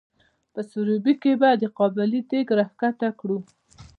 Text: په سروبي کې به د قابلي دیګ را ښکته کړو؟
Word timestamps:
په 0.53 0.61
سروبي 0.69 1.13
کې 1.21 1.31
به 1.41 1.49
د 1.61 1.63
قابلي 1.77 2.21
دیګ 2.29 2.47
را 2.57 2.65
ښکته 2.71 3.09
کړو؟ 3.19 3.37